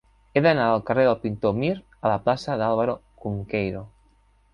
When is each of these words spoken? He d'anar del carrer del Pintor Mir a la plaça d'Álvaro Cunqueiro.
He 0.35 0.41
d'anar 0.43 0.69
del 0.69 0.79
carrer 0.85 1.03
del 1.07 1.19
Pintor 1.25 1.53
Mir 1.63 1.69
a 1.75 2.13
la 2.13 2.15
plaça 2.23 2.57
d'Álvaro 2.63 2.97
Cunqueiro. 3.25 3.83